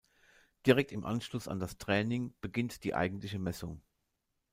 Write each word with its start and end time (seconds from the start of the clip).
Direkt 0.65 0.91
im 0.93 1.05
Anschluss 1.05 1.47
an 1.47 1.59
das 1.59 1.77
Training 1.77 2.33
beginnt 2.41 2.83
die 2.83 2.95
eigentliche 2.95 3.37
Messung. 3.37 3.83